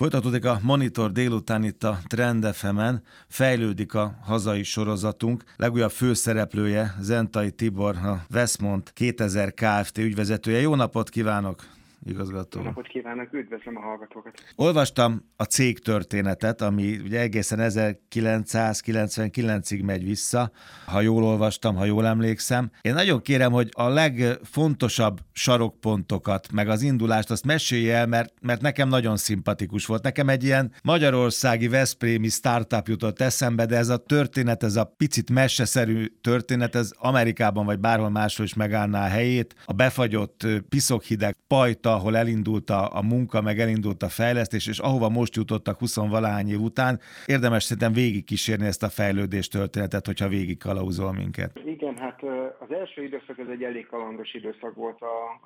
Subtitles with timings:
[0.00, 2.80] Folytatódik a Monitor délután itt a Trend fm
[3.28, 5.44] fejlődik a hazai sorozatunk.
[5.56, 9.98] Legújabb főszereplője Zentai Tibor, a Westmont 2000 Kft.
[9.98, 10.60] ügyvezetője.
[10.60, 11.79] Jó napot kívánok!
[12.04, 12.58] Igazgató.
[12.58, 14.44] Jó napot kívánok, üdvözlöm a hallgatókat.
[14.56, 20.50] Olvastam a cég történetet, ami ugye egészen 1999-ig megy vissza,
[20.86, 22.70] ha jól olvastam, ha jól emlékszem.
[22.80, 28.60] Én nagyon kérem, hogy a legfontosabb sarokpontokat, meg az indulást, azt mesélj el, mert, mert
[28.60, 30.02] nekem nagyon szimpatikus volt.
[30.02, 35.30] Nekem egy ilyen magyarországi Veszprémi startup jutott eszembe, de ez a történet, ez a picit
[35.30, 39.54] meseszerű történet, ez Amerikában vagy bárhol máshol is megállná a helyét.
[39.64, 45.08] A befagyott piszokhideg pajta ahol elindult a, a munka, meg elindult a fejlesztés, és ahova
[45.08, 50.58] most jutottak 20 valahány év után, érdemes szerintem végigkísérni ezt a fejlődés történetet, hogyha végig
[50.58, 51.60] kalauzol minket.
[51.64, 52.22] Igen, hát
[52.58, 54.98] az első időszak ez egy elég kalandos időszak volt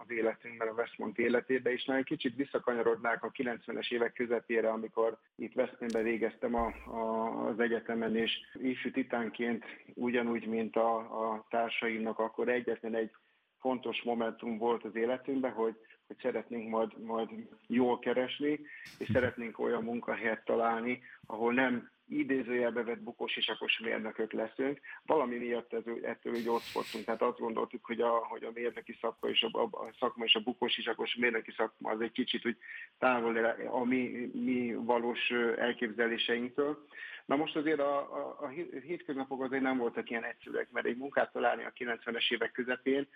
[0.03, 5.57] az életünkben, a Westmont életében, és nagyon kicsit visszakanyarodnák a 90-es évek közepére, amikor itt
[5.57, 12.49] Westmontben végeztem a, a, az egyetemen, és ifjú titánként ugyanúgy, mint a, a társaimnak, akkor
[12.49, 13.11] egyetlen egy
[13.59, 15.75] fontos momentum volt az életünkben, hogy
[16.15, 17.29] hogy szeretnénk majd, majd
[17.67, 18.61] jól keresni,
[18.99, 24.81] és szeretnénk olyan munkahelyet találni, ahol nem idézőjelbe vett bukós isakos mérnökök leszünk.
[25.07, 28.97] Valami miatt ez, ettől úgy ott voltunk, tehát azt gondoltuk, hogy a, hogy a mérnöki
[29.01, 32.57] szakma és a, a szakma és a bukós isakos mérnöki szakma az egy kicsit úgy
[32.99, 33.37] távol
[33.71, 36.87] a mi, mi valós elképzeléseinktől.
[37.25, 38.47] Na most azért a, a, a
[38.87, 43.09] hétköznapok azért nem voltak ilyen egyszerűek, mert egy munkát találni a 90-es évek közepén,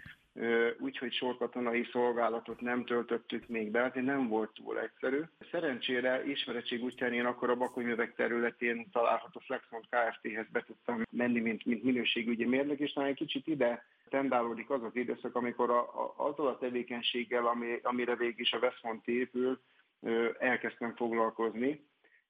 [0.78, 5.20] úgyhogy sorkatonai szolgálatot nem töltöttük még be, azért nem volt túl egyszerű.
[5.50, 11.64] Szerencsére ismeretség útján én akkor a Bakony területén található Flexmont Kft-hez be tudtam menni, mint,
[11.64, 16.46] mint minőségügyi mérnök, és nagyon kicsit ide tendálódik az az időszak, amikor a, a, azzal
[16.46, 19.60] a tevékenységgel, ami, amire végig is a Westmont épül,
[20.38, 21.86] elkezdtem foglalkozni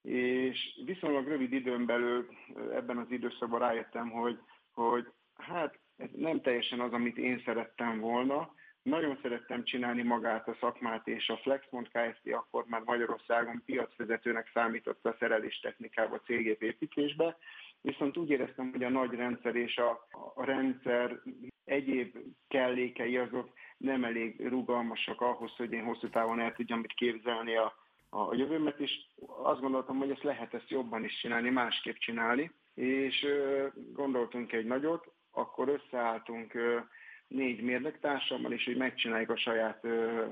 [0.08, 2.28] és viszonylag rövid időn belül
[2.72, 4.38] ebben az időszakban rájöttem, hogy,
[4.72, 8.54] hogy hát ez nem teljesen az, amit én szerettem volna.
[8.82, 12.32] Nagyon szerettem csinálni magát a szakmát, és a Flexmont Kft.
[12.32, 17.36] akkor már Magyarországon piacvezetőnek számított a szerelés technikába, cégép építésbe,
[17.80, 21.20] viszont úgy éreztem, hogy a nagy rendszer és a, a rendszer
[21.64, 22.16] egyéb
[22.48, 27.86] kellékei azok nem elég rugalmasak ahhoz, hogy én hosszú távon el tudjam mit képzelni a,
[28.10, 28.90] a jövőmet, és
[29.42, 33.26] azt gondoltam, hogy ezt lehet ezt jobban is csinálni, másképp csinálni, és
[33.92, 36.52] gondoltunk egy nagyot, akkor összeálltunk
[37.28, 39.86] négy mérnöktársammal, és hogy megcsináljuk a saját,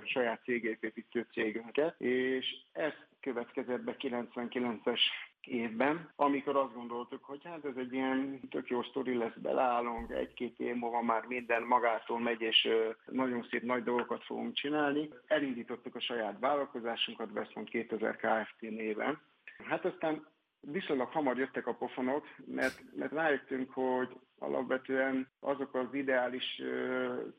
[0.05, 5.01] saját cégépítő cégünket, és ez következett be 99-es
[5.47, 10.59] évben, amikor azt gondoltuk, hogy hát ez egy ilyen tök jó sztori lesz, beleállunk, egy-két
[10.59, 12.69] év múlva már minden magától megy, és
[13.07, 15.09] nagyon szép nagy dolgokat fogunk csinálni.
[15.27, 18.61] Elindítottuk a saját vállalkozásunkat, Westmont 2000 Kft.
[18.61, 19.21] néven.
[19.69, 20.27] Hát aztán
[20.73, 26.63] viszonylag hamar jöttek a pofonok, mert, mert rájöttünk, hogy alapvetően azok az ideális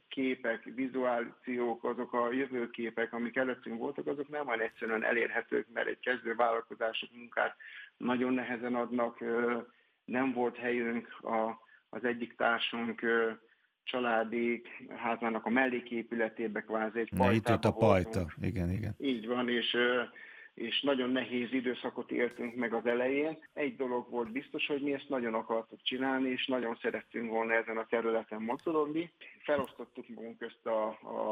[0.07, 5.99] képek, vizuációk, azok a jövőképek, amik előttünk voltak, azok nem olyan egyszerűen elérhetők, mert egy
[5.99, 7.55] kezdő vállalkozások munkát
[7.97, 9.23] nagyon nehezen adnak,
[10.05, 11.59] nem volt helyünk a,
[11.89, 13.01] az egyik társunk
[13.83, 14.61] családi
[14.95, 18.95] házának a melléképületébe kvázi egy pajtába Itt a pajta, igen, igen.
[18.97, 19.77] Így van, és
[20.57, 23.37] és nagyon nehéz időszakot éltünk meg az elején.
[23.53, 27.77] Egy dolog volt biztos, hogy mi ezt nagyon akartuk csinálni, és nagyon szerettünk volna ezen
[27.77, 29.11] a területen mocorogni.
[29.43, 30.87] Felosztottuk magunk közt a,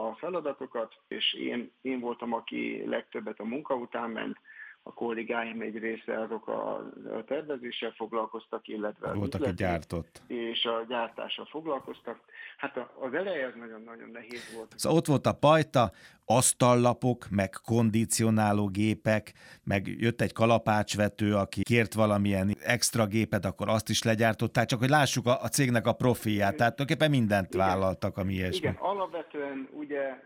[0.09, 4.37] a feladatokat, és én, én voltam, aki legtöbbet a munka után ment,
[4.87, 6.75] a kollégáim egy része azok a,
[7.17, 10.21] a tervezéssel foglalkoztak, illetve Volt, aki gyártott.
[10.27, 12.19] És a gyártással foglalkoztak.
[12.57, 14.73] Hát az eleje az nagyon-nagyon nehéz volt.
[14.75, 15.91] Szóval ott volt a pajta,
[16.25, 23.89] asztallapok, meg kondicionáló gépek, meg jött egy kalapácsvető, aki kért valamilyen extra gépet, akkor azt
[23.89, 27.67] is legyártották, csak hogy lássuk a, a cégnek a profilját, tehát tulajdonképpen mindent Igen.
[27.67, 28.57] vállaltak, ami ilyesmi.
[28.57, 29.24] Igen, alapvetően
[29.71, 30.23] ugye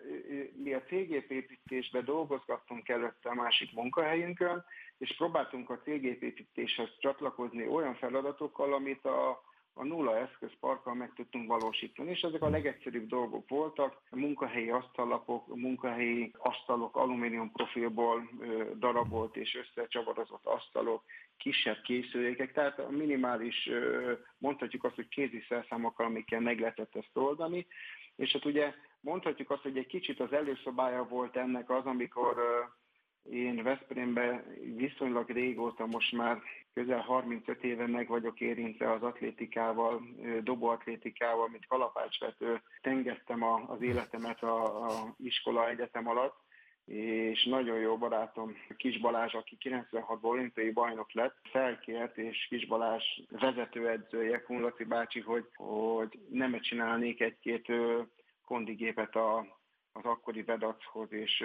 [0.64, 4.64] mi a cégépépítésben dolgozgattunk előtte a másik munkahelyünkön,
[4.97, 9.48] és próbáltunk a cégépítéshez csatlakozni olyan feladatokkal, amit a
[9.80, 15.56] a nulla eszközparkkal meg tudtunk valósítani, és ezek a legegyszerűbb dolgok voltak, a munkahelyi asztallapok,
[15.56, 18.30] munkahelyi asztalok, alumínium profilból
[18.78, 21.04] darabolt és összecsavarozott asztalok,
[21.38, 23.69] kisebb készülékek, tehát a minimális,
[24.38, 27.68] mondhatjuk azt, hogy kézi szerszámokkal, amikkel meg lehetett ezt oldani,
[28.16, 32.36] és hát ugye mondhatjuk azt, hogy egy kicsit az előszobája volt ennek az, amikor
[33.24, 34.44] én Veszprémben
[34.75, 36.42] viszonylag régóta, most már
[36.74, 40.01] közel 35 éve meg vagyok érintve az atlétikával,
[40.44, 42.62] dobóatlétikával, mint kalapácsvető.
[42.81, 46.48] Tengeztem az életemet a, a iskola egyetem alatt,
[46.86, 53.04] és nagyon jó barátom Kis Balázs, aki 96-ban olimpiai bajnok lett, felkért, és Kis Balázs
[53.30, 57.72] vezetőedzője, Kunlaci bácsi, hogy, hogy nem csinálnék egy-két
[58.50, 59.38] kondigépet a,
[59.92, 61.44] az akkori Vedachoz, és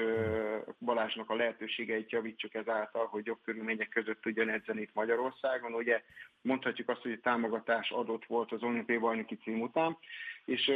[0.78, 5.74] Balázsnak a lehetőségeit javítsuk ezáltal, hogy jobb körülmények között tudjon edzeni itt Magyarországon.
[5.74, 6.02] Ugye
[6.40, 9.96] mondhatjuk azt, hogy a támogatás adott volt az olimpiai bajnoki cím után,
[10.44, 10.72] és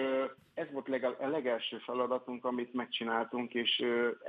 [0.55, 0.89] ez volt
[1.19, 3.85] a legelső feladatunk, amit megcsináltunk, és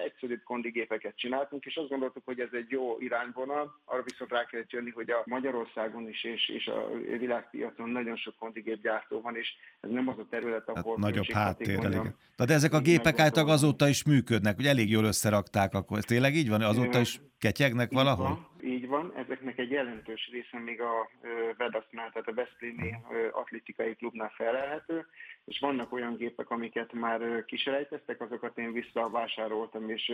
[0.06, 3.80] egyszerűbb kondigépeket csináltunk, és azt gondoltuk, hogy ez egy jó irányvonal.
[3.86, 6.88] Arra viszont rá kellett jönni, hogy a Magyarországon is és, és a
[7.18, 10.96] világpiacon nagyon sok kondigépgyártó van, és ez nem az a terület, ahol...
[10.96, 12.16] Hát nagyobb háttérrel, igen.
[12.46, 16.36] De ezek a gépek által azóta is működnek, hogy elég jól összerakták, akkor ez tényleg
[16.36, 16.62] így van?
[16.62, 18.26] Azóta is ketyegnek valahol?
[18.26, 19.14] Van, így van.
[19.16, 21.10] ezeknek egy jelentős része még a
[21.58, 22.94] Vedasznál, tehát a Veszprémi
[23.32, 25.06] atlétikai klubnál felelhető,
[25.46, 30.12] és vannak olyan gépek, amiket már kiselejteztek, azokat én visszavásároltam, és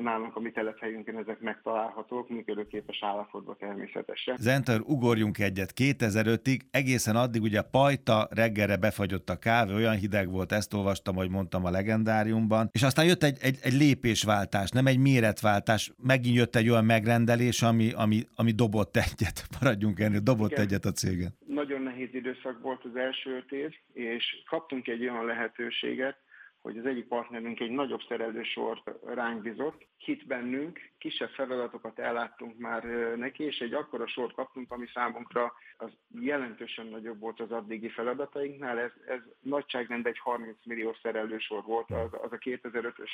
[0.00, 4.36] nálunk a mi telephelyünkön ezek megtalálhatók, működőképes állapotban természetesen.
[4.36, 5.72] Zenter, ugorjunk egyet.
[5.76, 11.30] 2005-ig, egészen addig ugye pajta, reggelre befagyott a kávé, olyan hideg volt, ezt olvastam, hogy
[11.30, 16.56] mondtam a legendáriumban, és aztán jött egy, egy, egy lépésváltás, nem egy méretváltás, megint jött
[16.56, 20.64] egy olyan megrendelés, ami, ami, ami dobott egyet, maradjunk ennél, dobott Igen.
[20.64, 21.34] egyet a cégen.
[21.46, 26.16] Nagyon nehéz időszak volt az első öt év, és kaptunk egy olyan lehetőséget,
[26.64, 32.84] hogy az egyik partnerünk egy nagyobb szerelősort ránk bizott, hit bennünk, kisebb feladatokat elláttunk már
[33.16, 35.90] neki, és egy akkora sort kaptunk, ami számunkra az
[36.20, 38.78] jelentősen nagyobb volt az addigi feladatainknál.
[38.78, 43.10] Ez, ez nagyságrend egy 30 millió szerelősor volt, az, az a 2005-ös,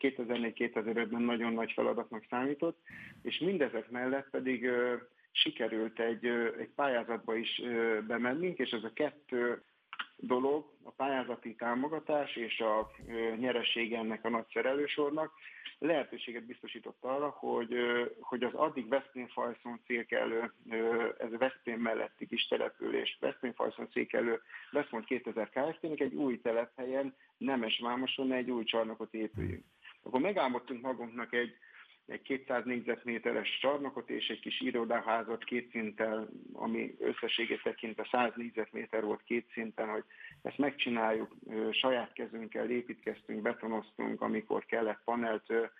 [0.00, 2.78] 2004-2005-ben nagyon nagy feladatnak számított,
[3.22, 4.70] és mindezek mellett pedig
[5.32, 6.26] sikerült egy,
[6.58, 7.62] egy pályázatba is
[8.06, 9.62] bemennünk, és ez a kettő
[10.16, 12.90] dolog, a pályázati támogatás és a
[13.36, 15.32] nyeressége ennek a nagy szerelősornak
[15.78, 17.74] lehetőséget biztosított arra, hogy,
[18.20, 20.52] hogy az addig Veszprém-Fajszon székelő,
[21.18, 27.78] ez a Veszprém melletti kis település, Veszprém-Fajszon székelő Veszmond 2000 Kft-nek egy új telephelyen, Nemes
[27.82, 29.64] Vámoson egy új csarnokot épüljünk.
[30.02, 31.54] Akkor megálmodtunk magunknak egy
[32.06, 39.04] egy 200 négyzetméteres csarnokot és egy kis irodaházat két szinten, ami összességét tekintve 100 négyzetméter
[39.04, 40.04] volt két szinten, hogy
[40.42, 41.34] ezt megcsináljuk,
[41.70, 45.70] saját kezünkkel építkeztünk, betonoztunk, amikor kellett panelt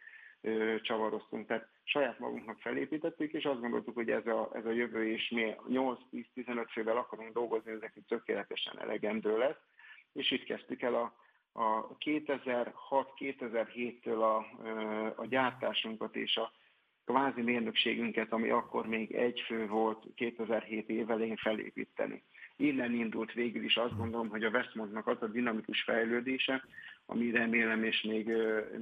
[0.82, 5.30] csavaroztunk, tehát saját magunknak felépítettük, és azt gondoltuk, hogy ez a, ez a jövő, és
[5.30, 9.60] mi 8-10-15 fővel akarunk dolgozni, ezek tökéletesen elegendő lesz,
[10.12, 11.14] és itt kezdtük el a
[11.52, 14.36] a 2006-2007-től a,
[15.16, 16.52] a gyártásunkat és a
[17.04, 22.22] kvázi mérnökségünket, ami akkor még egy fő volt 2007 év elején felépíteni.
[22.56, 26.64] Innen indult végül is azt gondolom, hogy a Westmontnak az a dinamikus fejlődése,
[27.06, 28.32] ami remélem és még,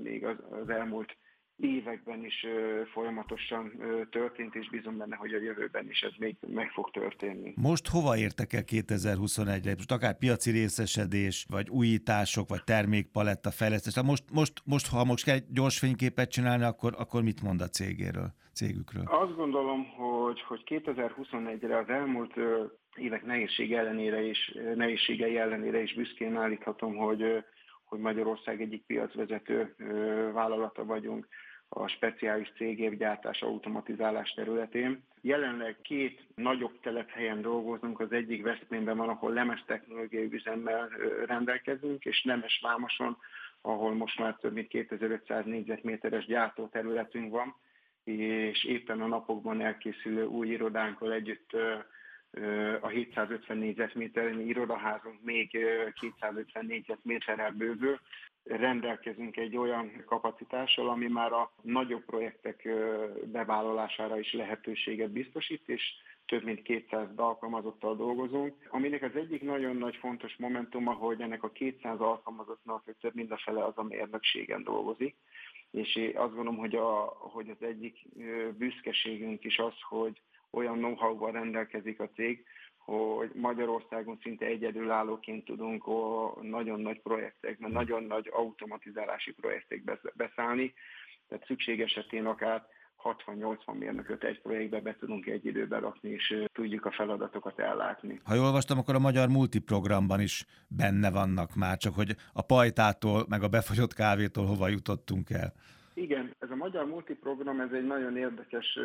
[0.02, 1.16] még az, az elmúlt
[1.60, 2.46] években is
[2.92, 3.72] folyamatosan
[4.10, 7.52] történt, és bízom benne, hogy a jövőben is ez még meg fog történni.
[7.56, 9.74] Most hova értek el 2021-re?
[9.76, 14.02] Most akár piaci részesedés, vagy újítások, vagy termékpaletta fejlesztés.
[14.02, 17.68] Most, most, most, ha most kell egy gyors fényképet csinálni, akkor, akkor mit mond a
[17.68, 19.04] cégéről, cégükről?
[19.06, 22.34] Azt gondolom, hogy, hogy 2021-re az elmúlt
[22.96, 27.44] évek nehézség ellenére is, nehézségei ellenére is büszkén állíthatom, hogy
[27.90, 29.74] hogy Magyarország egyik piacvezető
[30.32, 31.26] vállalata vagyunk
[31.68, 35.02] a speciális cégépgyártás automatizálás területén.
[35.20, 40.88] Jelenleg két nagyobb telephelyen dolgozunk, az egyik Veszprémben van, ahol lemes technológiai üzemmel
[41.26, 43.16] rendelkezünk, és Nemes Vámoson,
[43.60, 47.56] ahol most már több mint 2500 négyzetméteres gyártóterületünk van,
[48.04, 51.56] és éppen a napokban elkészülő új irodánkkal együtt
[52.80, 55.50] a 750 négyzetméternyi irodaházunk még
[56.00, 58.00] 250 négyzetméterrel bővül,
[58.44, 62.68] rendelkezünk egy olyan kapacitással, ami már a nagyobb projektek
[63.24, 65.82] bevállalására is lehetőséget biztosít, és
[66.26, 71.50] több mint 200 alkalmazottal dolgozunk, aminek az egyik nagyon nagy fontos momentuma, hogy ennek a
[71.50, 75.16] 200 alkalmazottnak több mind a fele az a mérnökségen dolgozik,
[75.70, 77.96] és azt gondolom, hogy, a, hogy az egyik
[78.58, 80.20] büszkeségünk is az, hogy
[80.50, 82.44] olyan know-how-val rendelkezik a cég,
[82.78, 85.84] hogy Magyarországon szinte egyedülállóként tudunk
[86.42, 90.74] nagyon nagy projektekben, nagyon nagy automatizálási projektekbe beszállni,
[91.28, 92.66] tehát szükség esetén akár
[93.26, 98.20] 60-80 mérnököt egy projektbe be tudunk egy időben rakni, és tudjuk a feladatokat ellátni.
[98.24, 103.24] Ha jól olvastam, akkor a magyar multiprogramban is benne vannak már, csak hogy a pajtától,
[103.28, 105.52] meg a befagyott kávétól hova jutottunk el.
[105.94, 108.78] Igen, ez a Magyar Multiprogram, ez egy nagyon érdekes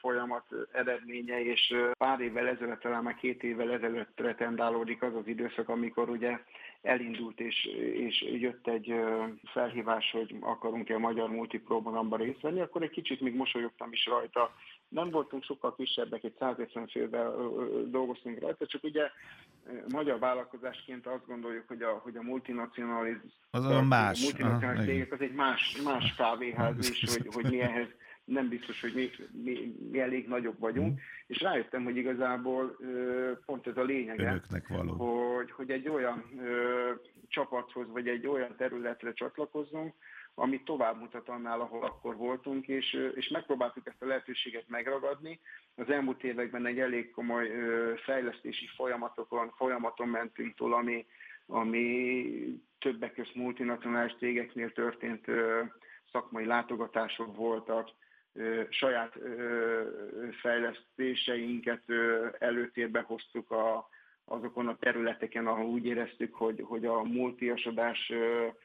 [0.00, 5.68] folyamat eredménye, és pár évvel ezelőtt, talán már két évvel ezelőtt retendálódik az az időszak,
[5.68, 6.38] amikor ugye
[6.82, 7.64] elindult, és,
[7.94, 8.94] és jött egy
[9.44, 14.54] felhívás, hogy akarunk-e a magyar multiprogramban részt venni, akkor egy kicsit még mosolyogtam is rajta.
[14.88, 17.34] Nem voltunk sokkal kisebbek, egy 150 fővel
[17.86, 19.10] dolgoztunk rajta, csak ugye
[19.88, 23.16] magyar vállalkozásként azt gondoljuk, hogy a, hogy a multinacionális
[23.50, 24.20] az a más.
[24.20, 27.88] A multinacionális cégek az egy más, más kávéház is, hogy, hogy mi ehhez
[28.24, 29.10] nem biztos, hogy mi,
[29.42, 31.02] mi, mi elég nagyobb vagyunk, mm.
[31.26, 32.76] és rájöttem, hogy igazából
[33.46, 34.92] pont ez a lényege, való.
[34.92, 36.90] Hogy, hogy egy olyan ö,
[37.28, 39.94] csapathoz, vagy egy olyan területre csatlakozzunk,
[40.34, 45.40] ami tovább mutat annál, ahol akkor voltunk, és, és megpróbáltuk ezt a lehetőséget megragadni.
[45.76, 47.50] Az elmúlt években egy elég komoly
[48.04, 51.06] fejlesztési folyamatokon, folyamaton mentünk túl, ami,
[51.46, 52.24] ami
[52.78, 55.24] többek között multinacionális cégeknél történt
[56.12, 57.90] szakmai látogatások voltak,
[58.68, 59.18] saját
[60.40, 61.82] fejlesztéseinket
[62.38, 63.88] előtérbe hoztuk a,
[64.24, 68.12] azokon a területeken, ahol úgy éreztük, hogy, hogy a multiasodás,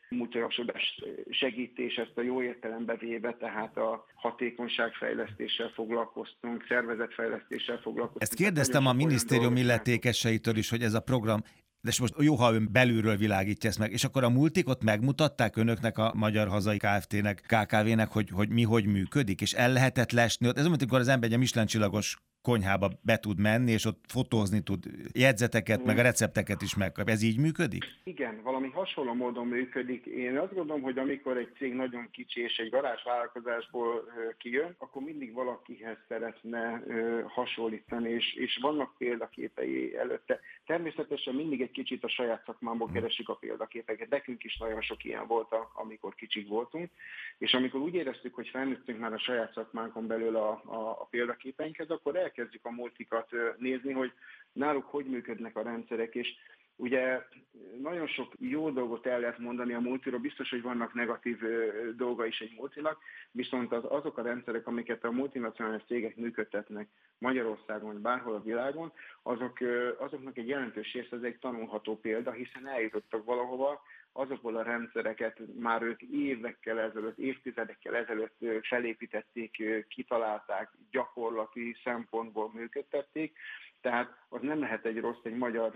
[0.09, 8.21] multiasodás segítés ezt a jó értelembe véve, tehát a hatékonyságfejlesztéssel foglalkoztunk, szervezetfejlesztéssel foglalkoztunk.
[8.21, 11.39] Ezt kérdeztem a minisztérium illetékeseitől is, hogy ez a program
[11.81, 15.55] de most jó, ha ön belülről világítja ezt meg, és akkor a multik ott megmutatták
[15.55, 20.47] önöknek a Magyar Hazai Kft-nek, KKV-nek, hogy, hogy mi hogy működik, és el lehetett lesni.
[20.47, 24.61] Ez olyan, amikor az ember egy Michelin csillagos konyhába be tud menni, és ott fotózni
[24.61, 27.09] tud jegyzeteket, meg a recepteket is megkap.
[27.09, 27.83] Ez így működik?
[28.03, 30.05] Igen, valami hasonló módon működik.
[30.05, 34.03] Én azt gondolom, hogy amikor egy cég nagyon kicsi és egy garázsvállalkozásból
[34.37, 36.83] kijön, akkor mindig valakihez szeretne
[37.27, 40.39] hasonlítani, és, és vannak példaképei előtte.
[40.69, 42.93] Természetesen mindig egy kicsit a saját szakmámból hm.
[42.93, 44.09] keresik a példaképeket.
[44.09, 46.89] Nekünk is nagyon sok ilyen volt, amikor kicsik voltunk,
[47.37, 51.89] és amikor úgy éreztük, hogy felnőttünk már a saját szakmánkon belül a, a, a példaképeinkhez,
[51.89, 54.11] akkor el elkezdjük a multikat nézni, hogy
[54.51, 56.27] náluk hogy működnek a rendszerek, és
[56.81, 57.21] Ugye
[57.81, 61.37] nagyon sok jó dolgot el lehet mondani a multiról, biztos, hogy vannak negatív
[61.95, 62.97] dolga is egy multinak,
[63.31, 68.91] viszont az, azok a rendszerek, amiket a multinacionális cégek működtetnek Magyarországon, bárhol a világon,
[69.23, 69.57] azok,
[69.97, 73.81] azoknak egy jelentős része az egy tanulható példa, hiszen eljutottak valahova,
[74.13, 83.37] azokból a rendszereket már ők évekkel ezelőtt, évtizedekkel ezelőtt felépítették, kitalálták, gyakorlati szempontból működtették,
[83.81, 85.75] tehát az nem lehet egy rossz egy magyar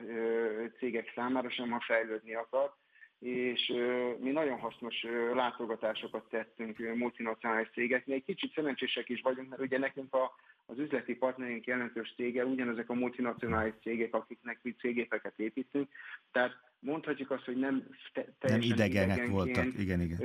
[0.78, 2.74] cégek számára sem, ha fejlődni akar,
[3.20, 3.74] és
[4.20, 8.22] mi nagyon hasznos látogatásokat tettünk multinacionális cégeknél.
[8.22, 12.94] Kicsit szerencsések is vagyunk, mert ugye nekünk a, az üzleti partnerünk jelentős cége, ugyanezek a
[12.94, 15.90] multinacionális cégek, akiknek mi cégépeket építünk,
[16.32, 16.52] tehát
[16.84, 20.20] mondhatjuk azt, hogy nem te, teljesen nem idegenek voltak, igen, igen.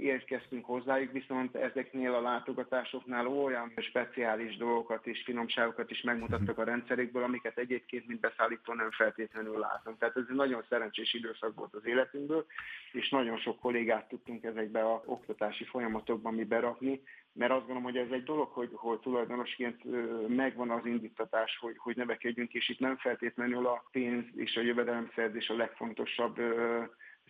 [0.00, 7.22] érkeztünk hozzájuk, viszont ezeknél a látogatásoknál olyan speciális dolgokat és finomságokat is megmutattak a rendszerükből,
[7.22, 9.98] amiket egyébként, mint beszállító nem feltétlenül látunk.
[9.98, 12.46] Tehát ez egy nagyon szerencsés időszak volt az életünkből,
[12.92, 17.00] és nagyon sok kollégát tudtunk ezekbe a oktatási folyamatokban mi berakni,
[17.34, 19.82] mert azt gondolom, hogy ez egy dolog, hogy, hogy tulajdonosként
[20.28, 25.48] megvan az indítatás, hogy, hogy nevekedjünk, és itt nem feltétlenül a pénz és a jövedelemszerzés
[25.48, 26.40] a legfontosabb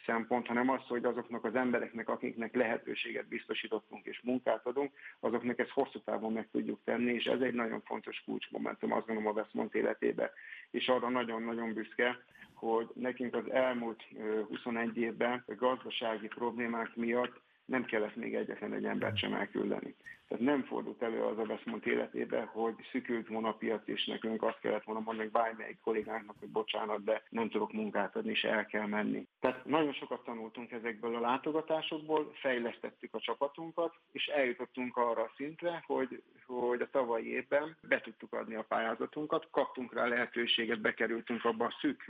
[0.04, 5.70] szempont, hanem az, hogy azoknak az embereknek, akiknek lehetőséget biztosítottunk és munkát adunk, azoknak ezt
[5.70, 9.74] hosszú távon meg tudjuk tenni, és ez egy nagyon fontos kulcsmomentum, azt gondolom a Westmont
[9.74, 10.32] életébe.
[10.70, 14.02] És arra nagyon-nagyon büszke, hogy nekünk az elmúlt
[14.48, 19.94] 21 évben a gazdasági problémák miatt nem kellett még egyetlen egy embert sem elküldeni.
[20.28, 24.42] Tehát nem fordult elő az a Westmont életébe, hogy szükült volna a piac, és nekünk
[24.42, 28.66] azt kellett volna mondani bármelyik kollégánknak, hogy bocsánat, de nem tudok munkát adni, és el
[28.66, 29.26] kell menni.
[29.40, 35.82] Tehát nagyon sokat tanultunk ezekből a látogatásokból, fejlesztettük a csapatunkat, és eljutottunk arra a szintre,
[35.86, 41.64] hogy, hogy a tavalyi évben be tudtuk adni a pályázatunkat, kaptunk rá lehetőséget, bekerültünk abba
[41.64, 42.04] a szűk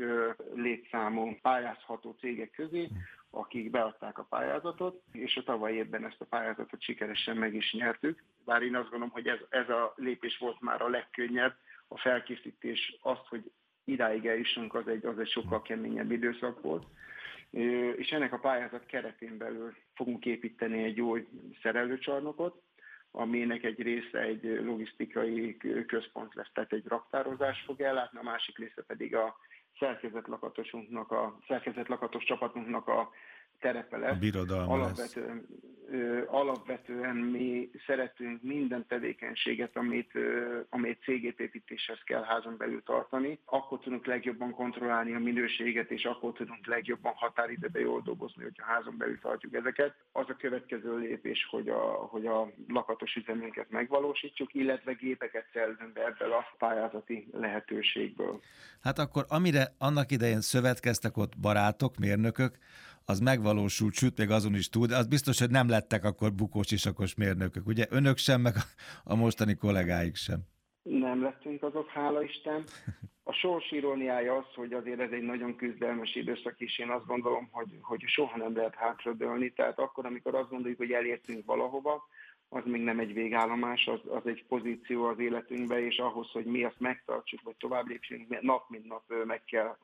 [0.54, 2.88] létszámú pályázható cégek közé,
[3.34, 8.22] akik beadták a pályázatot, és a tavaly évben ezt a pályázatot sikeresen meg is nyertük.
[8.44, 11.56] Bár én azt gondolom, hogy ez, ez a lépés volt már a legkönnyebb,
[11.88, 13.50] a felkészítés, azt, hogy
[13.84, 16.86] idáig eljussunk, az egy, az egy sokkal keményebb időszak volt.
[17.96, 21.26] És ennek a pályázat keretén belül fogunk építeni egy új
[21.62, 22.62] szerelőcsarnokot,
[23.10, 28.82] aminek egy része egy logisztikai központ lesz, tehát egy raktározás fog ellátni, a másik része
[28.86, 29.36] pedig a
[29.78, 33.10] szerkezetlakatosunknak, a szerkezetlakatos csapatunknak a
[33.64, 34.18] terepe lesz.
[34.46, 35.72] alapvetően, lesz
[36.26, 40.12] alapvetően mi szeretünk minden tevékenységet, amit,
[40.68, 46.66] amit cégépítéshez kell házon belül tartani, akkor tudunk legjobban kontrollálni a minőséget, és akkor tudunk
[46.66, 49.94] legjobban határidőbe jól dolgozni, hogyha házon belül tartjuk ezeket.
[50.12, 51.80] Az a következő lépés, hogy a,
[52.10, 58.40] hogy a lakatos üzemünket megvalósítjuk, illetve gépeket szerzünk be ebből a pályázati lehetőségből.
[58.82, 62.58] Hát akkor amire annak idején szövetkeztek ott barátok, mérnökök,
[63.04, 66.70] az megvalósult, sőt, még azon is túl, de az biztos, hogy nem lettek akkor bukós
[66.70, 67.86] isakos mérnökök, ugye?
[67.90, 68.54] Önök sem, meg
[69.04, 70.38] a mostani kollégáik sem.
[70.82, 72.64] Nem lettünk azok, hála Isten.
[73.22, 77.48] A sors iróniája az, hogy azért ez egy nagyon küzdelmes időszak, és én azt gondolom,
[77.50, 79.52] hogy, hogy soha nem lehet hátradőlni.
[79.52, 82.08] Tehát akkor, amikor azt gondoljuk, hogy elértünk valahova,
[82.48, 86.64] az még nem egy végállomás, az, az egy pozíció az életünkben, és ahhoz, hogy mi
[86.64, 89.76] azt megtartsuk, vagy tovább lépjünk, nap mint nap meg kell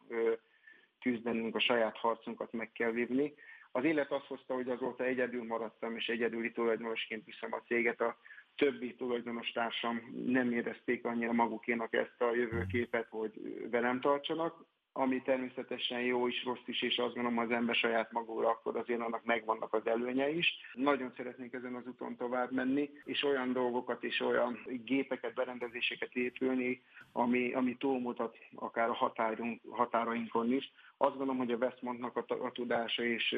[1.00, 3.34] küzdenünk, a saját harcunkat meg kell vívni.
[3.72, 8.00] Az élet azt hozta, hogy azóta egyedül maradtam, és egyedüli tulajdonosként viszem a céget.
[8.00, 8.16] A
[8.56, 13.32] többi tulajdonos társam nem érezték annyira magukénak ezt a jövőképet, hogy
[13.70, 18.48] velem tartsanak ami természetesen jó is, rossz is, és azt gondolom, az ember saját magúra,
[18.48, 20.54] akkor azért annak megvannak az előnye is.
[20.74, 26.82] Nagyon szeretnék ezen az úton tovább menni, és olyan dolgokat és olyan gépeket, berendezéseket épülni,
[27.12, 30.72] ami, ami túlmutat akár a határunk, határainkon is.
[30.96, 33.36] Azt gondolom, hogy a Westmontnak a, a tudása és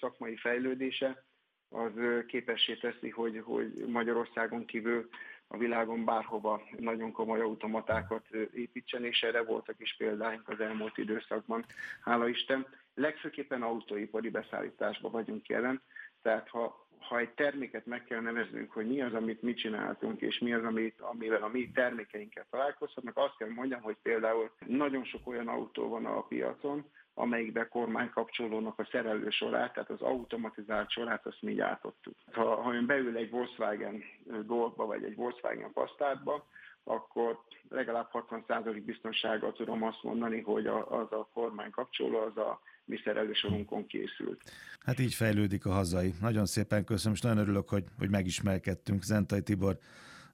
[0.00, 1.24] szakmai fejlődése
[1.70, 1.92] az
[2.26, 5.08] képessé teszi, hogy, hogy Magyarországon kívül
[5.48, 11.64] a világon bárhova nagyon komoly automatákat építsen, és erre voltak is példáink az elmúlt időszakban,
[12.00, 12.66] hála Isten.
[12.94, 15.82] Legfőképpen autóipari beszállításban vagyunk jelen,
[16.22, 20.38] tehát ha, ha egy terméket meg kell neveznünk, hogy mi az, amit mi csináltunk, és
[20.38, 25.26] mi az, amit, amivel a mi termékeinkkel találkozhatnak, azt kell mondjam, hogy például nagyon sok
[25.26, 31.42] olyan autó van a piacon, amelyikbe kormánykapcsolónak a szerelő sorát, tehát az automatizált sorát, azt
[31.42, 32.14] mi gyártottuk.
[32.32, 34.02] Ha, ha ön beül egy Volkswagen
[34.46, 36.46] Golfba, vagy egy Volkswagen Passatba,
[36.84, 43.00] akkor legalább 60% biztonsággal tudom azt mondani, hogy a, az a kormánykapcsoló az a mi
[43.04, 44.42] szerelősorunkon készült.
[44.84, 46.14] Hát így fejlődik a hazai.
[46.20, 49.02] Nagyon szépen köszönöm, és nagyon örülök, hogy, hogy megismerkedtünk.
[49.02, 49.78] Zentai Tibor,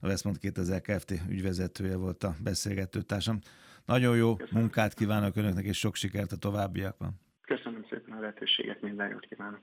[0.01, 1.11] a Veszmont 2000 Kft.
[1.29, 3.39] ügyvezetője volt a beszélgetőtársam.
[3.85, 4.61] Nagyon jó Köszönöm.
[4.61, 7.19] munkát kívánok önöknek, és sok sikert a továbbiakban.
[7.41, 9.61] Köszönöm szépen a lehetőséget, minden jót kívánok.